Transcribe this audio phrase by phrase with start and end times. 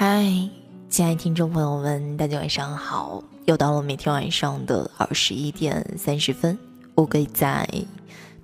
[0.00, 0.22] 嗨，
[0.88, 3.20] 亲爱的听众朋友们，大家晚上好！
[3.46, 6.56] 又到了每天晚上的二十一点三十分，
[6.94, 7.68] 我可以在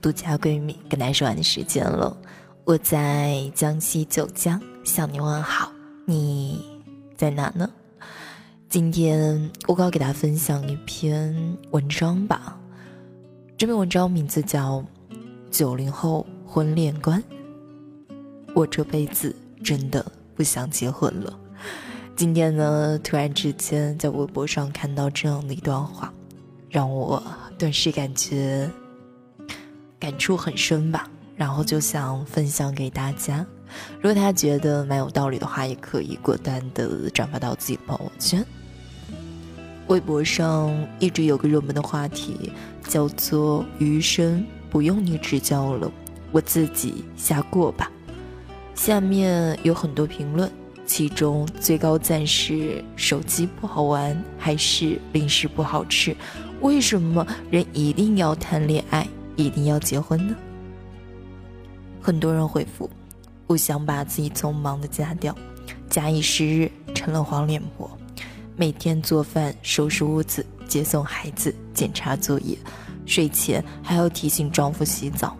[0.03, 2.17] 独家闺蜜跟大家说完的时间了。
[2.65, 5.71] 我在江西九江向你问好，
[6.05, 6.61] 你
[7.17, 7.71] 在哪呢？
[8.69, 12.59] 今天我要给大家分享一篇文章吧。
[13.57, 14.81] 这篇文章名字叫
[15.53, 17.23] 《九零后婚恋观》，
[18.57, 19.33] 我这辈子
[19.63, 21.33] 真的不想结婚了。
[22.17, 26.13] 今天呢，突然之间在微博上看到这样的一段话，
[26.71, 27.23] 让我
[27.59, 28.71] 顿时感觉
[29.99, 31.09] 感触很深吧。
[31.37, 33.45] 然后就想分享给大家，
[33.97, 38.47] 如果大家觉得蛮有道理的话，也可以果断的转发到自己朋友圈。
[39.89, 42.53] 微博上一直有个热门的话题，
[42.87, 45.91] 叫做“余生不用你指教了，
[46.31, 47.91] 我自己瞎过吧”。
[48.77, 50.49] 下面有很多评论。
[50.87, 56.15] 其中最高赞是手机不好玩，还是零食不好吃？
[56.61, 60.35] 为什么人一定要谈恋爱，一定要结婚呢？
[62.01, 62.89] 很多人回复：
[63.47, 65.35] 不想把自己匆忙的嫁掉，
[65.89, 67.91] 假以时日成了黄脸婆，
[68.57, 72.57] 每天做饭、收拾屋子、接送孩子、检查作业，
[73.07, 75.37] 睡前还要提醒丈夫洗澡，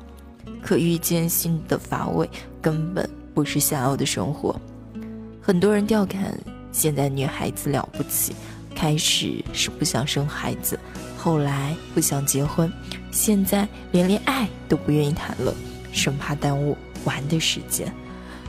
[0.63, 2.29] 可遇见新的乏味，
[2.63, 4.59] 根本不是想要的生活。
[5.47, 6.35] 很多人调侃
[6.73, 8.35] 现在女孩子了不起，
[8.75, 10.79] 开始是不想生孩子，
[11.19, 12.73] 后来不想结婚，
[13.11, 15.55] 现在连恋爱都不愿意谈了，
[15.93, 17.93] 生怕耽误玩的时间。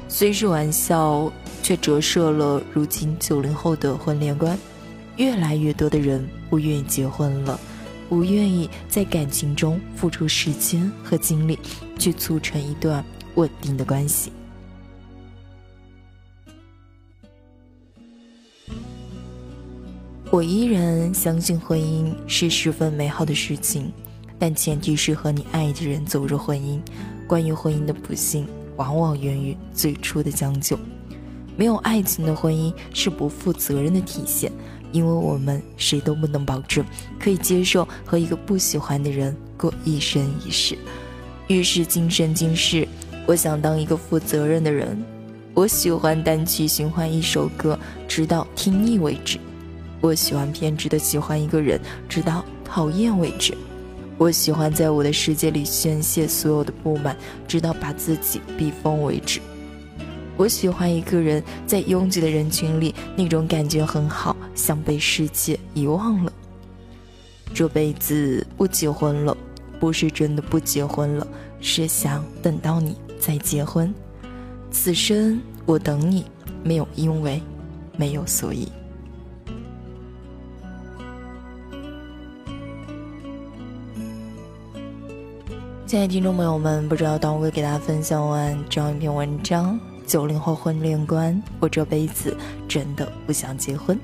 [0.08, 1.30] 虽是玩笑，
[1.62, 4.58] 却折射了如今九零后的婚恋观。
[5.18, 7.60] 越来越多的人不愿意结婚了，
[8.08, 11.60] 不愿意在感情中付出时间和精力，
[12.00, 13.04] 去促成一段
[13.36, 14.32] 稳定的关系。
[20.36, 23.90] 我依然相信婚姻是十分美好的事情，
[24.38, 26.78] 但前提是和你爱的人走入婚姻。
[27.26, 28.46] 关于婚姻的不幸，
[28.76, 30.78] 往往源于最初的将就。
[31.56, 34.52] 没有爱情的婚姻是不负责任的体现，
[34.92, 36.84] 因为我们谁都不能保证
[37.18, 40.78] 可以接受和一个不喜欢的人过一生一世。
[41.48, 42.86] 于是今生今世，
[43.26, 45.02] 我想当一个负责任的人。
[45.54, 49.40] 我喜欢单曲循环一首歌，直到听腻为止。
[50.06, 53.58] 我喜欢偏执的喜欢一个人，直到讨厌为止。
[54.20, 57.18] 我喜欢在我的世界里宣泄所有的不满，
[57.48, 59.42] 直到把自己逼疯为止。
[60.38, 66.32] 我喜欢一个人在拥挤的人群里，那种感觉很好，像被世界遗忘了。
[67.52, 69.36] 这辈子不结婚了，
[69.80, 71.28] 不是真的不结婚了，
[71.62, 73.92] 是想等到你再结婚。
[74.70, 76.26] 此生我等你，
[76.64, 77.42] 没有因为，
[77.98, 78.68] 没有所以。
[85.88, 92.36] 亲爱的听众朋友们，不知道当我给大家分享完这样一篇文章《九零后婚恋观》，我这辈子
[92.68, 93.96] 真的不想结婚。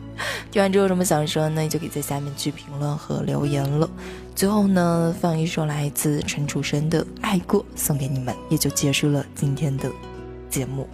[0.52, 1.68] 听完之后有什么想说呢？
[1.68, 3.90] 就可以在下面去评论和留言了。
[4.36, 9.90] 最后呢，放一首来自陈楚生的《爱过》送给你们，也就结束了今天的
[10.52, 10.88] 节目。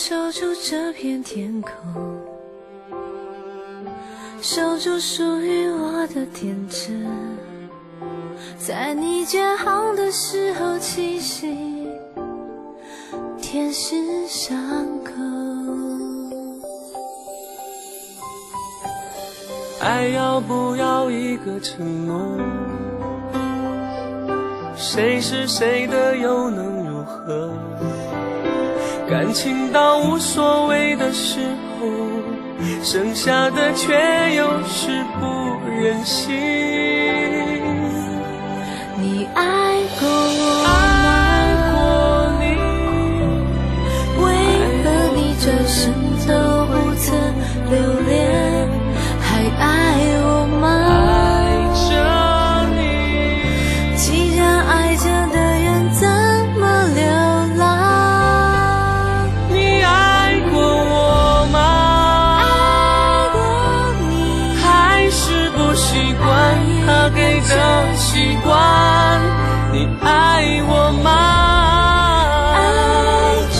[0.00, 1.72] 守住这片天空，
[4.40, 7.04] 守住属于我的天真，
[8.56, 11.88] 在你建好的时候栖息，
[13.42, 13.96] 天使
[14.28, 14.56] 伤
[15.02, 15.10] 口。
[19.80, 22.38] 爱要不要一个承诺？
[24.76, 27.52] 谁是谁的又能如何？
[29.08, 31.40] 感情到无所谓的时
[31.80, 31.86] 候，
[32.82, 33.94] 剩下的却
[34.34, 36.34] 又是不忍心。
[39.00, 40.27] 你爱过
[68.18, 68.50] 习惯
[69.72, 71.06] 你爱我吗？
[72.52, 72.58] 爱
[73.54, 73.56] 着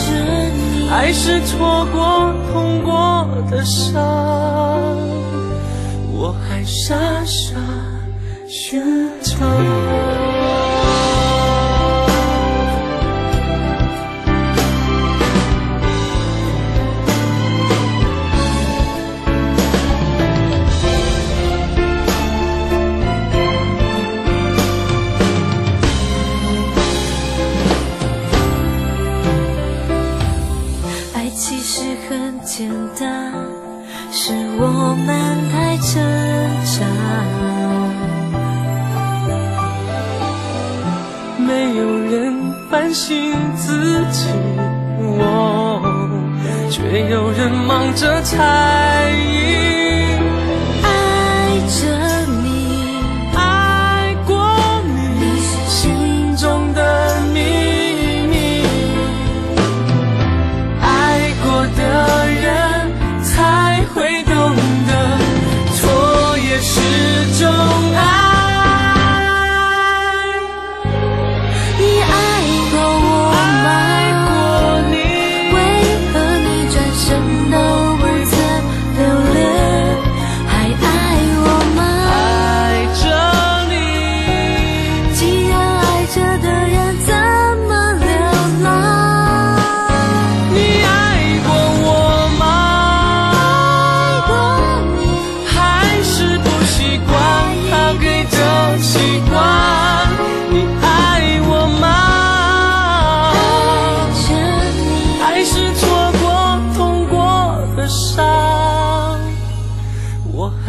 [0.51, 0.89] 你。
[0.89, 3.95] 爱是错过痛过的伤？
[6.11, 7.55] 我还傻傻
[8.49, 8.83] 寻
[9.21, 9.37] 找
[42.81, 44.29] 担心自己，
[45.01, 45.81] 我
[46.71, 49.68] 却有人忙着猜疑。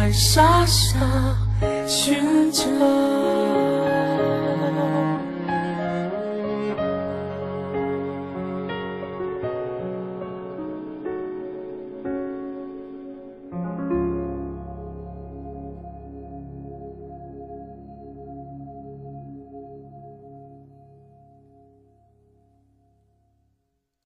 [0.01, 0.97] 还傻傻
[1.85, 3.60] 寻找。